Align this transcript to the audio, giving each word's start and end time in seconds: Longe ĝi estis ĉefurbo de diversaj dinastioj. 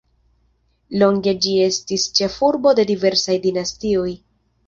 Longe 1.01 1.33
ĝi 1.45 1.51
estis 1.65 2.07
ĉefurbo 2.19 2.73
de 2.81 2.87
diversaj 2.93 3.39
dinastioj. 3.47 4.09